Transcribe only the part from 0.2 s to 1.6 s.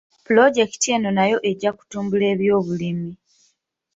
Pulojekiti eno nayo